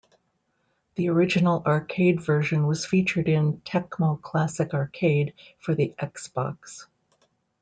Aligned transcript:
The 0.95 1.09
original 1.09 1.61
arcade 1.63 2.21
version 2.21 2.65
was 2.65 2.87
featured 2.87 3.29
in 3.29 3.59
Tecmo 3.59 4.19
Classic 4.19 4.73
Arcade 4.73 5.35
for 5.59 5.75
the 5.75 5.93
Xbox. 5.99 6.87